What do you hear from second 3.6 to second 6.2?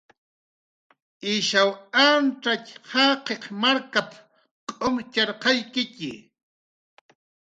markap"" k'umtxarqayki"